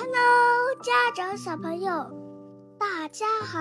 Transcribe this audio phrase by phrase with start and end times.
[0.00, 1.90] Hello，家长小朋友，
[2.78, 3.58] 大家好！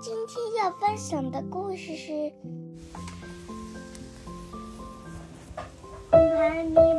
[0.00, 2.32] 今天要分享的故事是：
[6.10, 6.94] 咪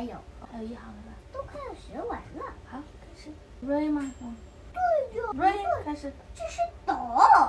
[0.00, 0.16] 还有，
[0.50, 1.12] 还有一行了吧？
[1.30, 2.42] 都快要学完了。
[2.64, 3.28] 好，开始。
[3.62, 4.00] Ray 吗？
[4.22, 4.34] 嗯
[4.72, 4.80] 对
[5.18, 6.10] 哟，，Ray 开始。
[6.34, 6.96] 这是哆。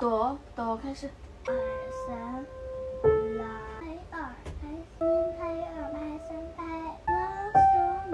[0.02, 1.08] 哆哆开始。
[1.46, 1.54] 二
[2.06, 2.44] 三，
[3.38, 3.46] 啦，
[3.80, 4.20] 拍二
[4.60, 4.68] 拍
[5.00, 5.06] 咪，
[5.38, 5.96] 拍二拍
[6.28, 6.60] 三拍，
[7.06, 7.16] 拉
[7.54, 7.56] 嗦
[8.10, 8.12] 咪，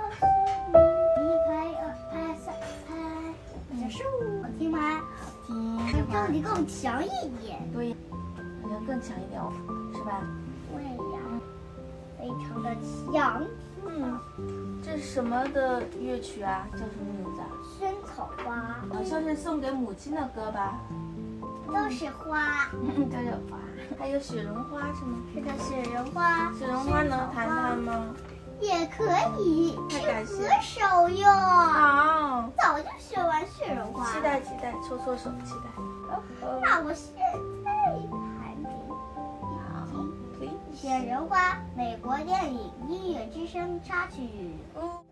[0.16, 0.24] 嗦
[0.72, 0.80] 咪，
[1.20, 2.46] 咪拍二拍三
[2.88, 2.88] 拍，
[3.76, 4.02] 结束。
[4.42, 4.78] 好听吗？
[5.12, 5.52] 好听。
[6.10, 7.70] 让你更强一点。
[7.70, 7.94] 对，
[8.62, 9.52] 好像更强一点哦，
[9.94, 10.22] 是吧？
[10.72, 10.82] 对
[11.12, 11.20] 呀，
[12.18, 12.74] 非常的
[13.12, 13.44] 强。
[13.96, 16.66] 嗯，这是什么的乐曲啊？
[16.72, 17.46] 叫什么名字啊？
[17.78, 20.80] 萱草花好像是送给母亲的歌吧？
[21.66, 23.58] 都是花，嗯， 都有花，
[23.98, 25.18] 还有雪绒花是吗？
[25.32, 26.52] 是的，雪绒花。
[26.52, 28.14] 雪绒花能弹弹吗？
[28.60, 29.04] 也可
[29.42, 31.30] 以，是太感谢歌手哟。
[31.30, 34.04] 好，早就学完雪绒花。
[34.12, 35.70] 期待期待，搓搓手，期待。
[36.08, 37.32] 哦哦，那我现在
[37.64, 38.88] 弹给你
[39.68, 40.12] 好听。
[40.38, 40.54] ，please。
[40.76, 42.33] 雪绒花，美国电影《音乐之》
[43.82, 44.22] 插曲。
[44.74, 45.04] 嗯。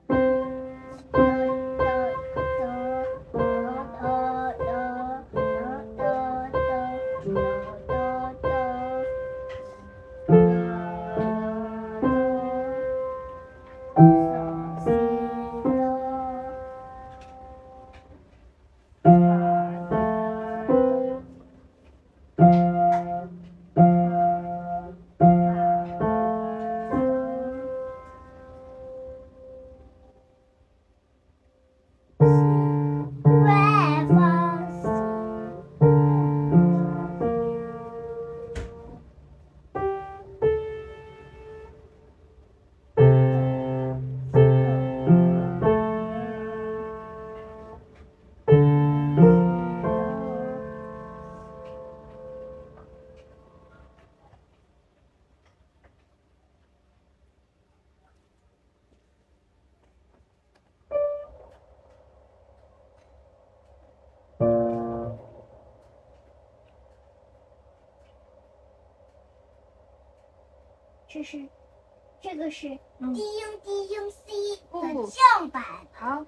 [71.12, 71.46] 这是，
[72.22, 72.68] 这个是
[72.98, 75.62] 嗯低音低音 C 哦的降版。
[75.92, 76.24] 好。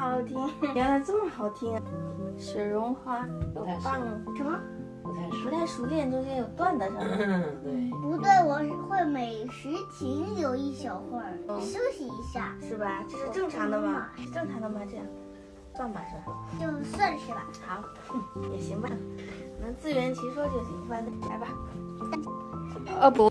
[0.00, 1.82] 真好听，原来这么好听啊！
[2.38, 3.18] 雪绒花
[3.54, 4.00] 有棒，
[4.34, 4.58] 什么？
[5.02, 5.44] 不太熟。
[5.44, 7.00] 不太熟练，中间有断的是吗？
[7.02, 8.54] 嗯，对，不对，我
[8.88, 9.68] 会每时
[9.98, 13.04] 停留一小会儿，嗯休息一下，是吧？
[13.10, 14.06] 这是正常的吗？
[14.16, 14.80] 是正常的吗？
[14.88, 15.04] 这样，
[15.76, 16.34] 算吧是吧？
[16.58, 17.46] 就算是吧。
[17.66, 17.82] 好，
[18.36, 18.88] 嗯，也行吧，
[19.60, 20.88] 能自圆其说就行。
[20.88, 21.46] 反正来吧。
[22.98, 23.30] 呃不，